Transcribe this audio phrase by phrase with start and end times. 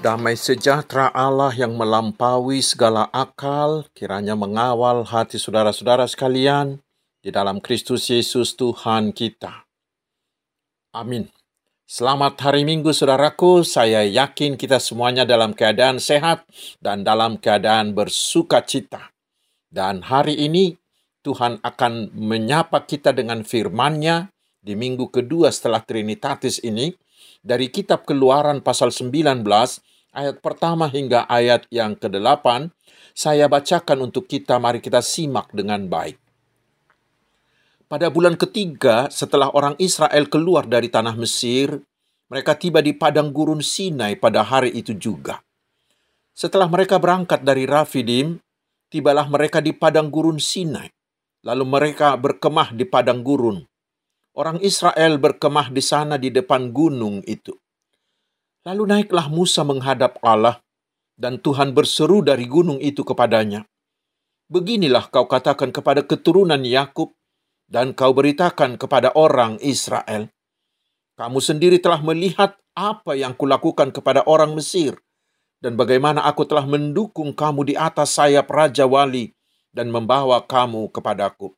[0.00, 6.80] Damai sejahtera Allah yang melampaui segala akal, kiranya mengawal hati saudara-saudara sekalian
[7.20, 9.68] di dalam Kristus Yesus Tuhan kita.
[10.96, 11.28] Amin.
[11.84, 13.60] Selamat hari Minggu, saudaraku.
[13.60, 16.48] Saya yakin kita semuanya dalam keadaan sehat
[16.80, 19.12] dan dalam keadaan bersuka cita.
[19.68, 20.80] Dan hari ini
[21.20, 24.32] Tuhan akan menyapa kita dengan firman-Nya
[24.64, 26.88] di minggu kedua setelah Trinitatis ini
[27.44, 29.44] dari kitab Keluaran pasal 19
[30.10, 32.70] ayat pertama hingga ayat yang ke-8
[33.14, 36.18] saya bacakan untuk kita mari kita simak dengan baik.
[37.90, 41.82] Pada bulan ketiga setelah orang Israel keluar dari tanah Mesir,
[42.30, 45.42] mereka tiba di padang gurun Sinai pada hari itu juga.
[46.30, 48.38] Setelah mereka berangkat dari Rafidim,
[48.86, 50.86] tibalah mereka di padang gurun Sinai.
[51.42, 53.58] Lalu mereka berkemah di padang gurun.
[54.38, 57.58] Orang Israel berkemah di sana di depan gunung itu.
[58.68, 60.60] Lalu naiklah Musa menghadap Allah,
[61.16, 63.64] dan Tuhan berseru dari gunung itu kepadanya,
[64.50, 67.14] Beginilah kau katakan kepada keturunan Yakub,
[67.70, 70.26] dan kau beritakan kepada orang Israel.
[71.14, 74.98] Kamu sendiri telah melihat apa yang kulakukan kepada orang Mesir,
[75.62, 79.30] dan bagaimana aku telah mendukung kamu di atas sayap Raja Wali
[79.70, 81.54] dan membawa kamu kepadaku.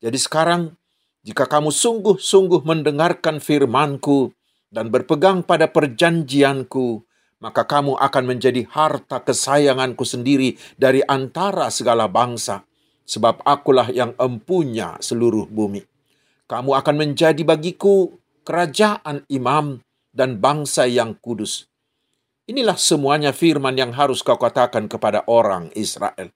[0.00, 0.72] Jadi sekarang,
[1.20, 4.35] jika kamu sungguh-sungguh mendengarkan firmanku
[4.70, 7.02] dan berpegang pada perjanjianku,
[7.40, 12.64] maka kamu akan menjadi harta kesayanganku sendiri dari antara segala bangsa
[13.06, 15.86] sebab akulah yang empunya seluruh bumi.
[16.46, 21.66] Kamu akan menjadi bagiku kerajaan imam dan bangsa yang kudus.
[22.46, 26.30] Inilah semuanya firman yang harus kau katakan kepada orang Israel.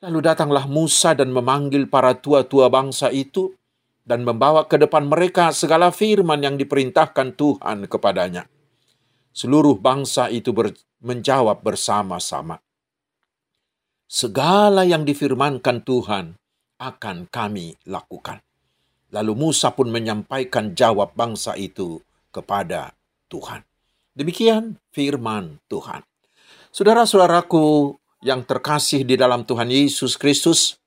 [0.00, 3.52] Lalu datanglah Musa dan memanggil para tua-tua bangsa itu
[4.04, 8.48] dan membawa ke depan mereka segala firman yang diperintahkan Tuhan kepadanya.
[9.30, 12.60] Seluruh bangsa itu ber menjawab bersama-sama
[14.10, 16.34] segala yang difirmankan Tuhan
[16.82, 18.42] akan kami lakukan.
[19.14, 22.02] Lalu Musa pun menyampaikan jawab bangsa itu
[22.34, 22.90] kepada
[23.30, 23.62] Tuhan.
[24.18, 26.02] Demikian firman Tuhan.
[26.74, 27.94] Saudara-saudaraku
[28.26, 30.79] yang terkasih di dalam Tuhan Yesus Kristus,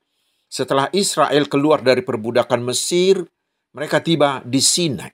[0.54, 3.26] setelah Israel keluar dari perbudakan Mesir,
[3.74, 5.10] mereka tiba di Sinai.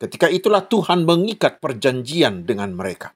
[0.00, 3.12] Ketika itulah Tuhan mengikat perjanjian dengan mereka.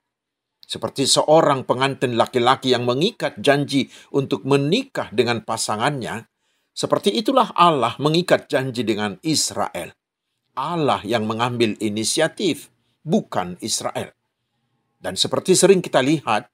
[0.61, 6.29] Seperti seorang pengantin laki-laki yang mengikat janji untuk menikah dengan pasangannya,
[6.77, 9.97] seperti itulah Allah mengikat janji dengan Israel.
[10.61, 12.69] Allah yang mengambil inisiatif,
[13.01, 14.13] bukan Israel.
[15.01, 16.45] Dan seperti sering kita lihat,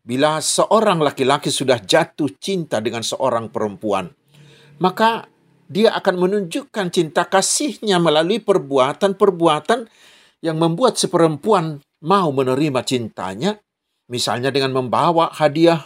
[0.00, 4.08] bila seorang laki-laki sudah jatuh cinta dengan seorang perempuan,
[4.80, 5.28] maka
[5.70, 9.86] dia akan menunjukkan cinta kasihnya melalui perbuatan-perbuatan
[10.42, 13.60] yang membuat si perempuan mau menerima cintanya,
[14.10, 15.84] misalnya dengan membawa hadiah,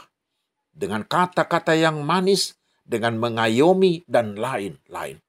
[0.72, 2.56] dengan kata-kata yang manis,
[2.86, 5.20] dengan mengayomi, dan lain-lain.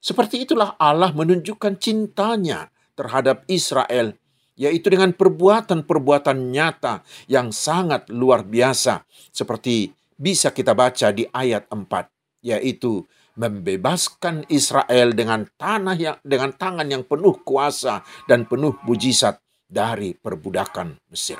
[0.00, 2.68] Seperti itulah Allah menunjukkan cintanya
[2.98, 4.12] terhadap Israel,
[4.60, 7.00] yaitu dengan perbuatan-perbuatan nyata
[7.30, 9.88] yang sangat luar biasa, seperti
[10.20, 13.04] bisa kita baca di ayat 4, yaitu
[13.36, 20.98] membebaskan Israel dengan tanah yang dengan tangan yang penuh kuasa dan penuh mujizat dari perbudakan
[21.08, 21.38] Mesir.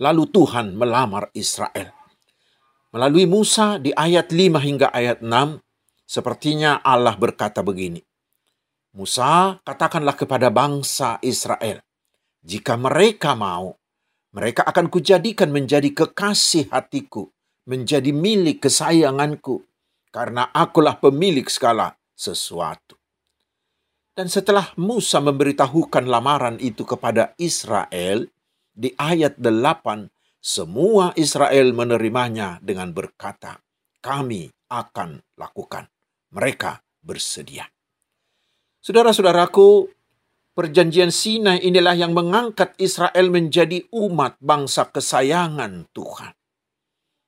[0.00, 1.92] Lalu Tuhan melamar Israel.
[2.96, 5.60] Melalui Musa di ayat 5 hingga ayat 6,
[6.08, 8.00] sepertinya Allah berkata begini.
[8.96, 11.84] Musa, katakanlah kepada bangsa Israel,
[12.40, 13.76] jika mereka mau,
[14.32, 17.28] mereka akan kujadikan menjadi kekasih hatiku,
[17.66, 19.66] menjadi milik kesayanganku,
[20.14, 22.96] karena akulah pemilik segala sesuatu.
[24.16, 28.24] Dan setelah Musa memberitahukan lamaran itu kepada Israel,
[28.72, 30.08] di ayat 8,
[30.40, 33.60] semua Israel menerimanya dengan berkata,
[34.00, 35.90] kami akan lakukan.
[36.32, 37.66] Mereka bersedia.
[38.80, 39.90] Saudara-saudaraku,
[40.54, 46.32] perjanjian Sinai inilah yang mengangkat Israel menjadi umat bangsa kesayangan Tuhan.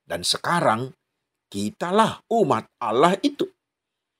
[0.08, 0.96] Dan sekarang,
[1.52, 3.44] kitalah umat Allah itu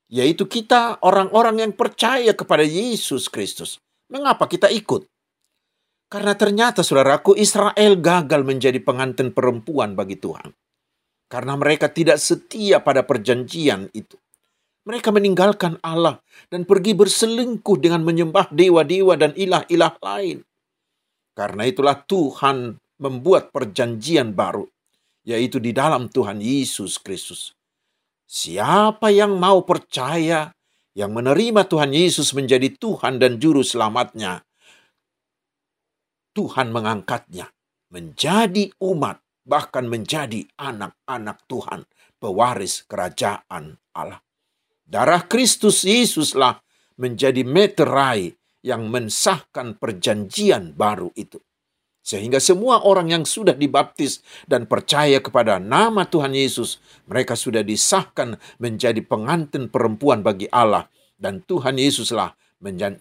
[0.09, 3.77] yaitu kita orang-orang yang percaya kepada Yesus Kristus.
[4.09, 5.05] Mengapa kita ikut?
[6.09, 10.57] Karena ternyata saudaraku Israel gagal menjadi pengantin perempuan bagi Tuhan.
[11.29, 14.17] Karena mereka tidak setia pada perjanjian itu.
[14.89, 20.41] Mereka meninggalkan Allah dan pergi berselingkuh dengan menyembah dewa-dewa dan ilah-ilah lain.
[21.37, 24.65] Karena itulah Tuhan membuat perjanjian baru,
[25.29, 27.53] yaitu di dalam Tuhan Yesus Kristus.
[28.25, 30.49] Siapa yang mau percaya,
[30.97, 34.41] yang menerima Tuhan Yesus menjadi Tuhan dan Juru Selamatnya,
[36.33, 37.53] Tuhan mengangkatnya
[37.93, 41.85] menjadi umat, bahkan menjadi anak-anak Tuhan,
[42.21, 44.21] pewaris kerajaan Allah.
[44.89, 46.61] Darah Kristus Yesuslah
[46.97, 48.33] menjadi meterai
[48.65, 51.41] yang mensahkan perjanjian baru itu.
[52.09, 58.41] Sehingga semua orang yang sudah dibaptis dan percaya kepada nama Tuhan Yesus, mereka sudah disahkan
[58.57, 60.89] menjadi pengantin perempuan bagi Allah.
[61.21, 62.33] Dan Tuhan Yesuslah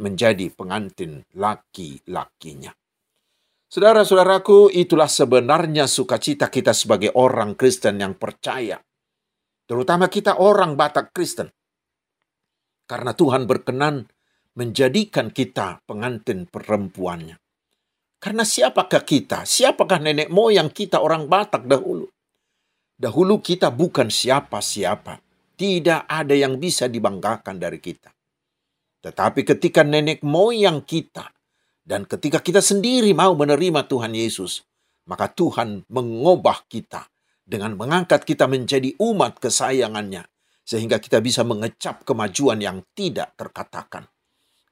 [0.03, 2.75] menjadi pengantin laki-lakinya.
[3.71, 8.75] Saudara-saudaraku, itulah sebenarnya sukacita kita sebagai orang Kristen yang percaya.
[9.63, 11.47] Terutama kita orang Batak Kristen.
[12.83, 14.03] Karena Tuhan berkenan
[14.59, 17.46] menjadikan kita pengantin perempuannya.
[18.17, 19.45] Karena siapakah kita?
[19.45, 22.09] Siapakah nenek moyang kita orang Batak dahulu?
[22.97, 25.21] Dahulu kita bukan siapa-siapa.
[25.57, 28.09] Tidak ada yang bisa dibanggakan dari kita.
[29.01, 31.29] Tetapi ketika nenek moyang kita
[31.85, 34.65] dan ketika kita sendiri mau menerima Tuhan Yesus,
[35.05, 37.05] maka Tuhan mengubah kita
[37.45, 40.25] dengan mengangkat kita menjadi umat kesayangannya
[40.67, 44.03] sehingga kita bisa mengecap kemajuan yang tidak terkatakan.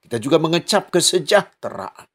[0.03, 2.14] Kita juga mengecap kesejahteraan.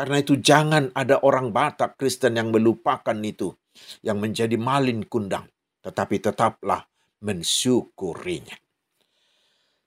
[0.00, 3.52] Karena itu jangan ada orang Batak Kristen yang melupakan itu,
[4.00, 5.44] yang menjadi malin kundang,
[5.84, 6.88] tetapi tetaplah
[7.20, 8.56] mensyukurinya.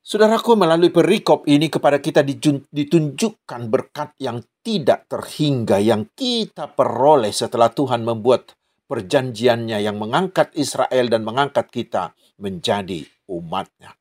[0.05, 2.21] Saudaraku, melalui perikop ini kepada kita
[2.69, 8.53] ditunjukkan berkat yang tidak terhingga yang kita peroleh setelah Tuhan membuat
[8.85, 13.01] perjanjiannya yang mengangkat Israel dan mengangkat kita menjadi
[13.33, 13.97] umatnya.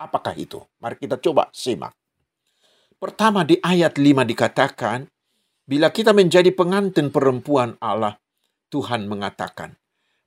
[0.00, 0.64] Apakah itu?
[0.80, 1.92] Mari kita coba simak.
[2.96, 5.04] Pertama di ayat 5 dikatakan,
[5.64, 8.20] Bila kita menjadi pengantin perempuan Allah,
[8.68, 9.72] Tuhan mengatakan,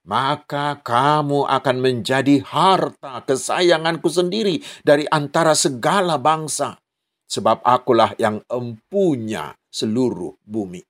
[0.07, 6.81] maka kamu akan menjadi harta kesayanganku sendiri dari antara segala bangsa,
[7.29, 10.81] sebab akulah yang empunya seluruh bumi.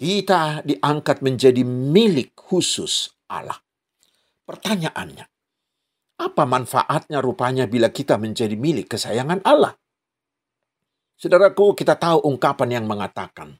[0.00, 3.60] Kita diangkat menjadi milik khusus Allah.
[4.48, 5.28] Pertanyaannya,
[6.24, 9.76] apa manfaatnya rupanya bila kita menjadi milik kesayangan Allah?
[11.20, 13.52] Saudaraku, kita tahu ungkapan yang mengatakan,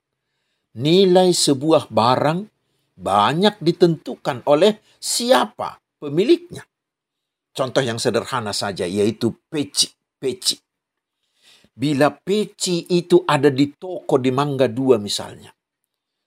[0.80, 2.48] nilai sebuah barang
[2.96, 6.64] banyak ditentukan oleh siapa pemiliknya.
[7.52, 9.92] Contoh yang sederhana saja yaitu peci.
[10.16, 10.56] Peci.
[11.76, 15.52] Bila peci itu ada di toko di Mangga Dua misalnya.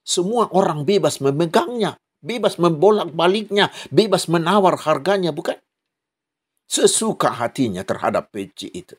[0.06, 5.58] Semua orang bebas memegangnya, bebas membolak-baliknya, bebas menawar harganya, bukan?
[6.70, 8.94] Sesuka hatinya terhadap peci itu.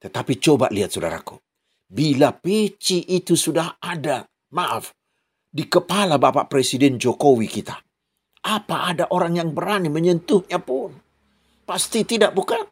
[0.00, 1.40] Tetapi coba lihat saudaraku.
[1.86, 4.90] Bila peci itu sudah ada, maaf,
[5.46, 7.78] di kepala Bapak Presiden Jokowi kita.
[8.46, 10.94] Apa ada orang yang berani menyentuhnya pun?
[11.66, 12.62] Pasti tidak bukan.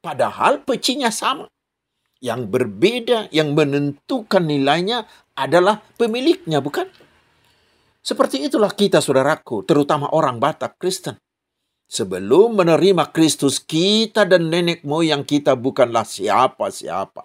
[0.00, 1.50] Padahal pecinya sama.
[2.22, 5.04] Yang berbeda, yang menentukan nilainya
[5.36, 6.88] adalah pemiliknya, bukan?
[8.00, 11.18] Seperti itulah kita saudaraku, terutama orang Batak Kristen.
[11.86, 17.22] Sebelum menerima Kristus, kita dan nenek moyang kita bukanlah siapa-siapa.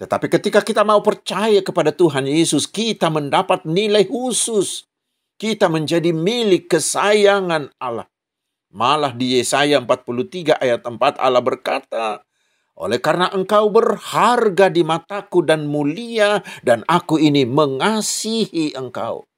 [0.00, 4.88] Tetapi ketika kita mau percaya kepada Tuhan Yesus, kita mendapat nilai khusus.
[5.36, 8.08] Kita menjadi milik kesayangan Allah.
[8.72, 12.24] Malah di Yesaya 43 ayat 4 Allah berkata,
[12.76, 19.28] oleh karena engkau berharga di mataku dan mulia, dan aku ini mengasihi engkau.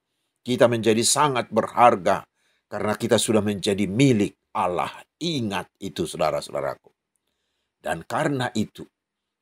[0.43, 2.28] Kita menjadi sangat berharga
[2.69, 4.93] karena kita sudah menjadi milik Allah.
[5.19, 6.93] Ingat itu saudara-saudaraku.
[7.81, 8.85] Dan karena itu,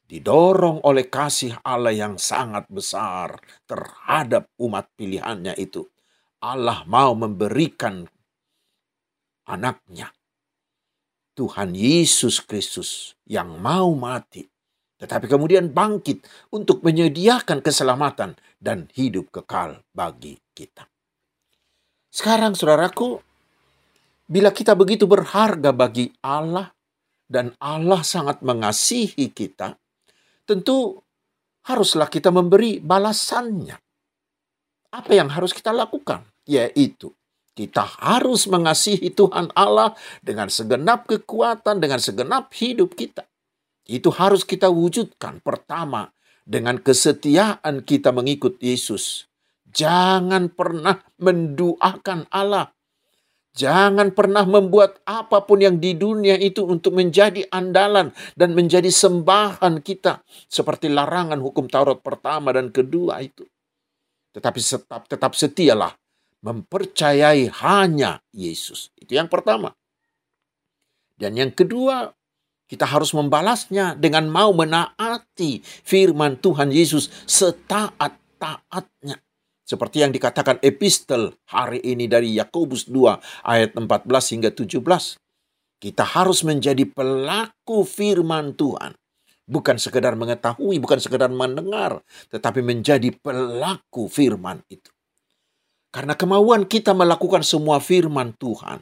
[0.07, 5.83] didorong oleh kasih Allah yang sangat besar terhadap umat pilihannya itu,
[6.41, 8.07] Allah mau memberikan
[9.45, 10.09] anaknya,
[11.37, 14.45] Tuhan Yesus Kristus yang mau mati,
[14.97, 20.89] tetapi kemudian bangkit untuk menyediakan keselamatan dan hidup kekal bagi kita.
[22.17, 23.21] Sekarang saudaraku,
[24.25, 26.73] bila kita begitu berharga bagi Allah
[27.29, 29.77] dan Allah sangat mengasihi kita,
[30.49, 30.97] tentu
[31.69, 33.77] haruslah kita memberi balasannya.
[34.97, 36.25] Apa yang harus kita lakukan?
[36.49, 37.13] Yaitu
[37.53, 39.93] kita harus mengasihi Tuhan Allah
[40.25, 43.29] dengan segenap kekuatan, dengan segenap hidup kita.
[43.85, 45.37] Itu harus kita wujudkan.
[45.45, 46.09] Pertama,
[46.41, 49.26] dengan kesetiaan kita mengikut Yesus.
[49.77, 52.73] Jangan pernah menduakan Allah.
[53.57, 59.81] Jangan pernah membuat apa pun yang di dunia itu untuk menjadi andalan dan menjadi sembahan
[59.81, 60.21] kita.
[60.49, 63.45] Seperti larangan hukum Taurat pertama dan kedua itu.
[64.33, 65.93] Tetapi tetap, tetap setialah
[66.45, 68.93] mempercayai hanya Yesus.
[68.93, 69.73] Itu yang pertama.
[71.17, 72.13] Dan yang kedua,
[72.69, 79.17] kita harus membalasnya dengan mau menaati firman Tuhan Yesus setaat taatnya.
[79.67, 84.79] Seperti yang dikatakan epistel hari ini dari Yakobus 2 ayat 14 hingga 17.
[85.83, 88.95] Kita harus menjadi pelaku firman Tuhan.
[89.43, 91.99] Bukan sekedar mengetahui, bukan sekedar mendengar,
[92.31, 94.87] tetapi menjadi pelaku firman itu.
[95.91, 98.79] Karena kemauan kita melakukan semua firman Tuhan,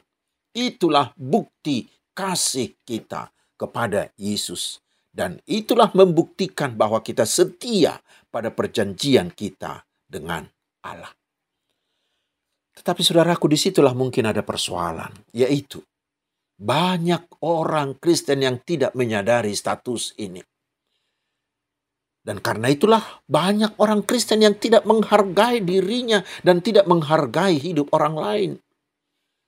[0.54, 4.78] itulah bukti kasih kita kepada Yesus.
[5.10, 7.98] Dan itulah membuktikan bahwa kita setia
[8.30, 10.46] pada perjanjian kita dengan
[10.92, 11.12] Allah.
[12.76, 15.80] Tetapi saudaraku di situlah mungkin ada persoalan, yaitu
[16.56, 20.40] banyak orang Kristen yang tidak menyadari status ini.
[22.26, 28.14] Dan karena itulah banyak orang Kristen yang tidak menghargai dirinya dan tidak menghargai hidup orang
[28.18, 28.50] lain.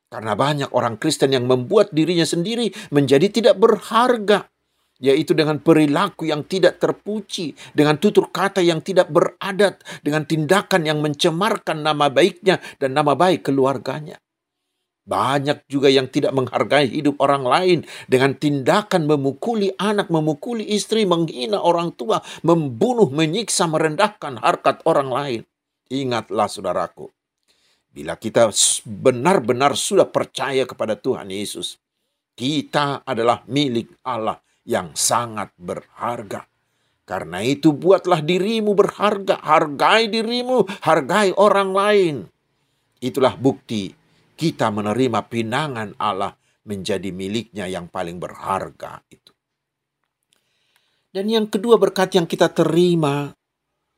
[0.09, 4.49] Karena banyak orang Kristen yang membuat dirinya sendiri menjadi tidak berharga
[4.99, 10.99] yaitu dengan perilaku yang tidak terpuji, dengan tutur kata yang tidak beradat, dengan tindakan yang
[10.99, 14.19] mencemarkan nama baiknya dan nama baik keluarganya.
[15.09, 21.65] Banyak juga yang tidak menghargai hidup orang lain dengan tindakan memukuli anak, memukuli istri, menghina
[21.65, 25.41] orang tua, membunuh, menyiksa, merendahkan harkat orang lain.
[25.89, 27.09] Ingatlah saudaraku,
[27.89, 28.53] bila kita
[28.85, 31.81] benar-benar sudah percaya kepada Tuhan Yesus,
[32.37, 34.37] kita adalah milik Allah
[34.69, 36.45] yang sangat berharga.
[37.09, 42.17] Karena itu buatlah dirimu berharga, hargai dirimu, hargai orang lain.
[43.01, 43.97] Itulah bukti
[44.37, 46.37] kita menerima pinangan Allah
[46.69, 49.33] menjadi miliknya yang paling berharga itu.
[51.09, 53.33] Dan yang kedua berkat yang kita terima,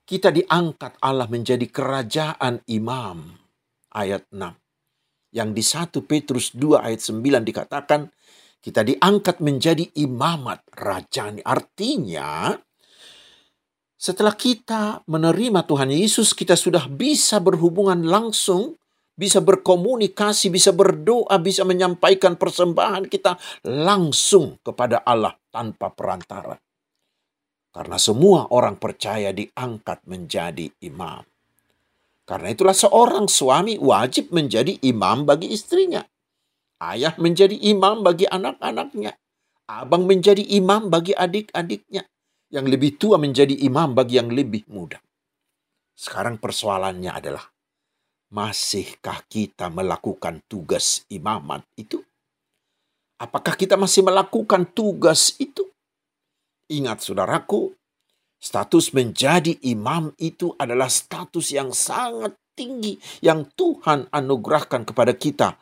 [0.07, 3.35] kita diangkat Allah menjadi kerajaan imam.
[3.91, 5.35] Ayat 6.
[5.35, 8.07] Yang di 1 Petrus 2 ayat 9 dikatakan,
[8.61, 11.41] kita diangkat menjadi imamat rajani.
[11.41, 12.53] Artinya,
[13.97, 18.77] setelah kita menerima Tuhan Yesus, kita sudah bisa berhubungan langsung,
[19.17, 23.37] bisa berkomunikasi, bisa berdoa, bisa menyampaikan persembahan kita
[23.69, 26.57] langsung kepada Allah tanpa perantara.
[27.71, 31.23] Karena semua orang percaya diangkat menjadi imam.
[32.25, 36.03] Karena itulah seorang suami wajib menjadi imam bagi istrinya.
[36.81, 39.13] Ayah menjadi imam bagi anak-anaknya.
[39.69, 42.09] Abang menjadi imam bagi adik-adiknya.
[42.49, 44.97] Yang lebih tua menjadi imam bagi yang lebih muda.
[45.93, 47.45] Sekarang persoalannya adalah,
[48.33, 52.01] masihkah kita melakukan tugas imamat itu?
[53.21, 55.69] Apakah kita masih melakukan tugas itu?
[56.73, 57.77] Ingat saudaraku,
[58.41, 65.61] status menjadi imam itu adalah status yang sangat tinggi yang Tuhan anugerahkan kepada kita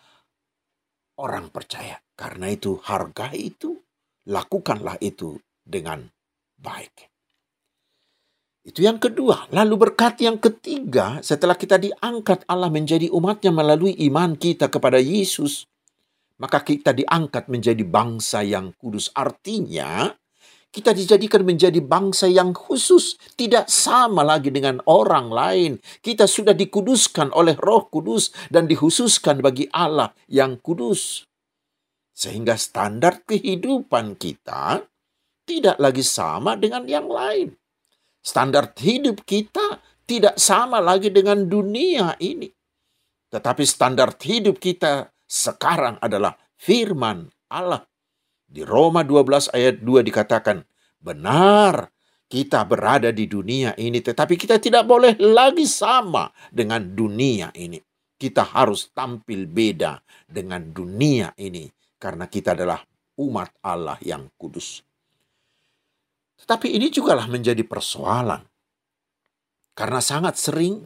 [1.18, 1.98] orang percaya.
[2.18, 3.78] Karena itu harga itu,
[4.26, 6.02] lakukanlah itu dengan
[6.58, 7.08] baik.
[8.66, 9.48] Itu yang kedua.
[9.54, 15.64] Lalu berkat yang ketiga, setelah kita diangkat Allah menjadi umatnya melalui iman kita kepada Yesus,
[16.36, 19.08] maka kita diangkat menjadi bangsa yang kudus.
[19.16, 20.12] Artinya,
[20.68, 25.72] kita dijadikan menjadi bangsa yang khusus, tidak sama lagi dengan orang lain.
[26.04, 31.24] Kita sudah dikuduskan oleh Roh Kudus dan dikhususkan bagi Allah yang kudus.
[32.12, 34.84] Sehingga standar kehidupan kita
[35.48, 37.56] tidak lagi sama dengan yang lain.
[38.20, 42.52] Standar hidup kita tidak sama lagi dengan dunia ini.
[43.32, 47.88] Tetapi standar hidup kita sekarang adalah firman Allah
[48.48, 50.64] di Roma 12 ayat 2 dikatakan,
[51.04, 51.92] benar
[52.28, 57.76] kita berada di dunia ini, tetapi kita tidak boleh lagi sama dengan dunia ini.
[58.18, 61.68] Kita harus tampil beda dengan dunia ini,
[62.00, 62.80] karena kita adalah
[63.20, 64.82] umat Allah yang kudus.
[66.40, 68.42] Tetapi ini jugalah menjadi persoalan.
[69.76, 70.82] Karena sangat sering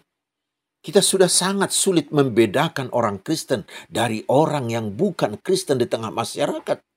[0.83, 6.92] kita sudah sangat sulit membedakan orang Kristen dari orang yang bukan Kristen di tengah masyarakat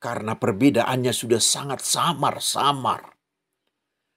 [0.00, 3.14] karena perbedaannya sudah sangat samar-samar.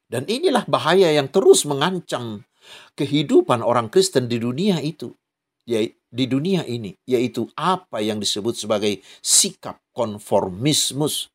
[0.07, 2.47] Dan inilah bahaya yang terus mengancam
[2.95, 5.11] kehidupan orang Kristen di dunia itu,
[5.67, 11.33] yaitu di dunia ini, yaitu apa yang disebut sebagai sikap konformismus,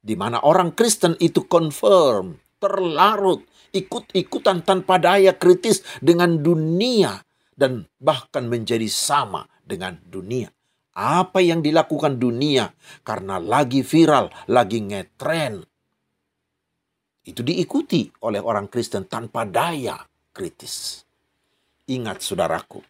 [0.00, 3.44] di mana orang Kristen itu confirm, terlarut,
[3.76, 7.20] ikut-ikutan tanpa daya kritis dengan dunia
[7.52, 10.55] dan bahkan menjadi sama dengan dunia
[10.96, 12.72] apa yang dilakukan dunia
[13.04, 15.60] karena lagi viral, lagi ngetren.
[17.20, 20.00] Itu diikuti oleh orang Kristen tanpa daya
[20.32, 21.04] kritis.
[21.86, 22.80] Ingat saudaraku,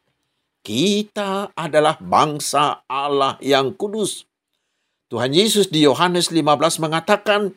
[0.63, 4.25] kita adalah bangsa Allah yang kudus.
[5.11, 7.55] Tuhan Yesus di Yohanes 15 mengatakan,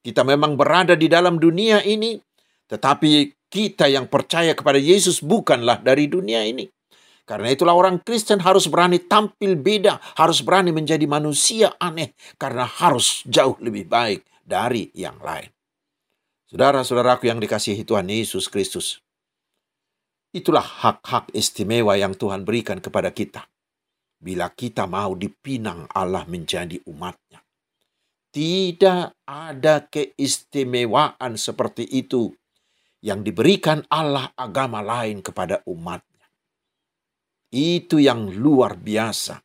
[0.00, 2.16] kita memang berada di dalam dunia ini,
[2.68, 6.68] tetapi kita yang percaya kepada Yesus bukanlah dari dunia ini.
[7.28, 13.22] Karena itulah orang Kristen harus berani tampil beda, harus berani menjadi manusia aneh, karena harus
[13.28, 15.46] jauh lebih baik dari yang lain.
[16.50, 18.98] Saudara-saudaraku yang dikasihi Tuhan Yesus Kristus,
[20.34, 23.46] itulah hak-hak istimewa yang Tuhan berikan kepada kita.
[24.18, 27.38] Bila kita mau dipinang Allah menjadi umatnya.
[28.30, 32.34] Tidak ada keistimewaan seperti itu
[33.00, 36.09] yang diberikan Allah agama lain kepada umatnya.
[37.50, 39.42] Itu yang luar biasa.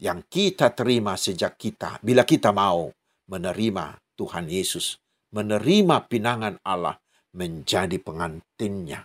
[0.00, 2.92] Yang kita terima sejak kita, bila kita mau
[3.28, 5.00] menerima Tuhan Yesus
[5.34, 6.94] menerima pinangan Allah
[7.34, 9.02] menjadi pengantinnya.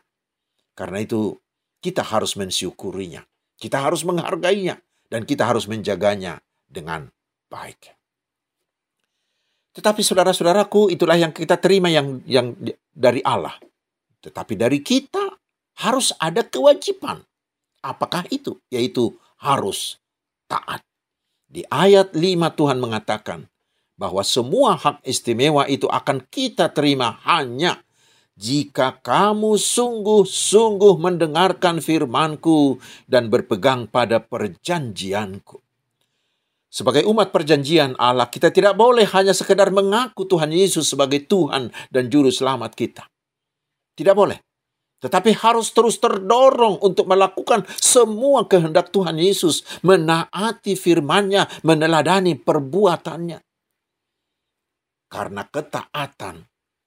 [0.77, 1.33] Karena itu
[1.81, 3.25] kita harus mensyukurinya.
[3.57, 4.77] Kita harus menghargainya.
[5.09, 6.38] Dan kita harus menjaganya
[6.69, 7.09] dengan
[7.50, 7.98] baik.
[9.74, 12.53] Tetapi saudara-saudaraku itulah yang kita terima yang yang
[12.93, 13.57] dari Allah.
[14.21, 15.33] Tetapi dari kita
[15.81, 17.25] harus ada kewajiban.
[17.79, 18.59] Apakah itu?
[18.71, 20.00] Yaitu harus
[20.48, 20.83] taat.
[21.50, 23.50] Di ayat 5 Tuhan mengatakan,
[24.00, 27.83] bahwa semua hak istimewa itu akan kita terima hanya
[28.39, 32.79] jika kamu sungguh-sungguh mendengarkan firmanku
[33.12, 35.59] dan berpegang pada perjanjianku.
[36.71, 42.07] Sebagai umat perjanjian Allah, kita tidak boleh hanya sekedar mengaku Tuhan Yesus sebagai Tuhan dan
[42.07, 43.03] Juru Selamat kita.
[44.00, 44.39] Tidak boleh.
[45.00, 53.39] Tetapi harus terus terdorong untuk melakukan semua kehendak Tuhan Yesus, menaati firman-Nya, meneladani perbuatannya.
[55.10, 56.36] Karena ketaatan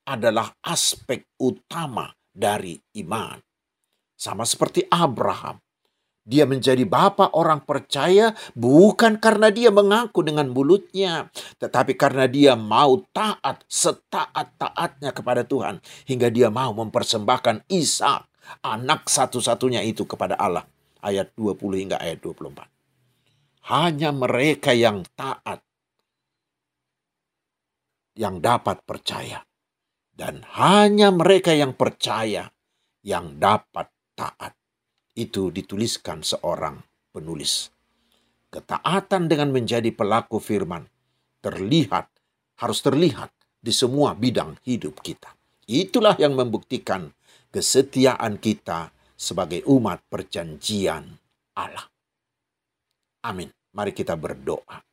[0.05, 3.39] adalah aspek utama dari iman.
[4.13, 5.62] Sama seperti Abraham.
[6.23, 11.27] Dia menjadi bapak orang percaya bukan karena dia mengaku dengan mulutnya,
[11.59, 18.23] tetapi karena dia mau taat setaat-taatnya kepada Tuhan hingga dia mau mempersembahkan Ishak,
[18.63, 20.63] anak satu-satunya itu kepada Allah.
[21.03, 22.71] Ayat 20 hingga ayat 24.
[23.67, 25.59] Hanya mereka yang taat
[28.15, 29.43] yang dapat percaya.
[30.13, 32.47] Dan hanya mereka yang percaya
[33.03, 34.62] yang dapat taat.
[35.13, 36.81] Itu dituliskan seorang
[37.13, 37.69] penulis.
[38.49, 40.85] Ketaatan dengan menjadi pelaku firman
[41.41, 42.09] terlihat,
[42.61, 45.33] harus terlihat di semua bidang hidup kita.
[45.69, 47.13] Itulah yang membuktikan
[47.53, 51.07] kesetiaan kita sebagai umat perjanjian
[51.55, 51.87] Allah.
[53.23, 53.53] Amin.
[53.73, 54.83] Mari kita berdoa.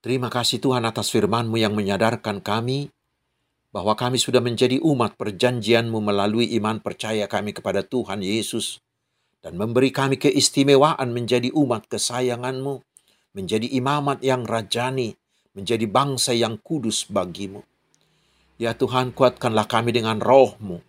[0.00, 2.88] Terima kasih Tuhan atas firman-Mu yang menyadarkan kami
[3.76, 8.80] bahwa kami sudah menjadi umat perjanjian-Mu melalui iman percaya kami kepada Tuhan Yesus
[9.44, 12.80] dan memberi kami keistimewaan menjadi umat kesayangan-Mu,
[13.36, 15.12] menjadi imamat yang rajani,
[15.52, 17.60] menjadi bangsa yang kudus bagimu.
[18.56, 20.80] Ya Tuhan, kuatkanlah kami dengan roh-Mu,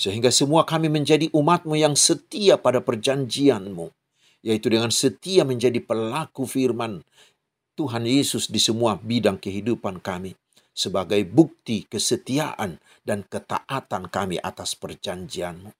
[0.00, 3.92] sehingga semua kami menjadi umat-Mu yang setia pada perjanjian-Mu,
[4.40, 7.04] yaitu dengan setia menjadi pelaku firman,
[7.76, 10.32] Tuhan Yesus di semua bidang kehidupan kami
[10.72, 15.72] sebagai bukti kesetiaan dan ketaatan kami atas perjanjian-Mu.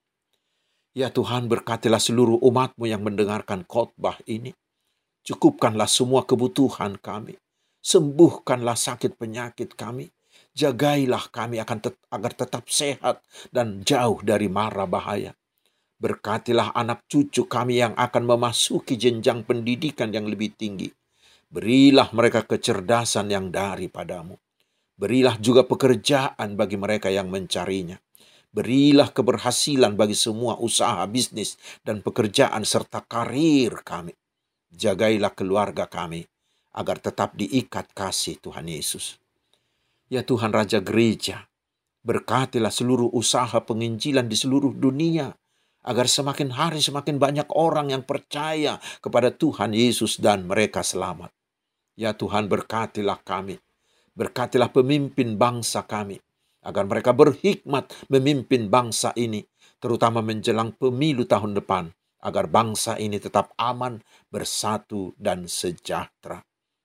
[0.92, 4.52] Ya Tuhan berkatilah seluruh umat-Mu yang mendengarkan khotbah ini.
[5.24, 7.40] Cukupkanlah semua kebutuhan kami.
[7.80, 10.12] Sembuhkanlah sakit penyakit kami.
[10.52, 15.32] Jagailah kami akan tet agar tetap sehat dan jauh dari mara bahaya.
[15.96, 20.92] Berkatilah anak cucu kami yang akan memasuki jenjang pendidikan yang lebih tinggi
[21.52, 24.40] Berilah mereka kecerdasan yang daripadamu.
[25.02, 27.98] Berilah juga pekerjaan bagi mereka yang mencarinya.
[28.54, 34.14] Berilah keberhasilan bagi semua usaha bisnis dan pekerjaan serta karir kami.
[34.70, 36.22] Jagailah keluarga kami
[36.78, 39.18] agar tetap diikat kasih Tuhan Yesus.
[40.06, 41.50] Ya Tuhan Raja Gereja,
[42.06, 45.34] berkatilah seluruh usaha penginjilan di seluruh dunia
[45.82, 51.34] agar semakin hari semakin banyak orang yang percaya kepada Tuhan Yesus dan mereka selamat.
[51.98, 53.58] Ya Tuhan berkatilah kami.
[54.12, 56.20] Berkatilah pemimpin bangsa kami.
[56.62, 59.42] Agar mereka berhikmat memimpin bangsa ini.
[59.82, 61.90] Terutama menjelang pemilu tahun depan.
[62.22, 63.98] Agar bangsa ini tetap aman,
[64.30, 66.44] bersatu, dan sejahtera.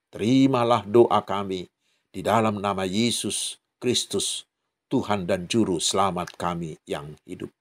[0.09, 1.69] Terimalah doa kami
[2.09, 4.49] di dalam nama Yesus Kristus,
[4.89, 7.53] Tuhan dan Juru Selamat kami yang hidup.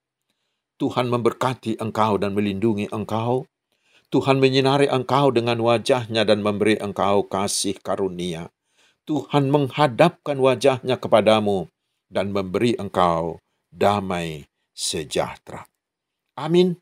[0.81, 3.45] Tuhan memberkati engkau dan melindungi engkau.
[4.09, 8.49] Tuhan menyinari engkau dengan wajahnya dan memberi engkau kasih karunia.
[9.07, 11.71] Tuhan menghadapkan wajahnya kepadamu
[12.11, 13.39] dan memberi engkau
[13.71, 15.63] damai sejahtera.
[16.35, 16.75] Amin.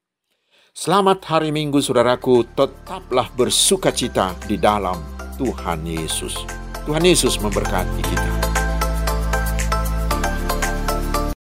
[0.74, 2.44] Selamat hari Minggu, saudaraku.
[2.58, 4.98] Tetaplah bersuka cita di dalam
[5.38, 6.36] Tuhan Yesus.
[6.90, 8.35] Tuhan Yesus memberkati kita.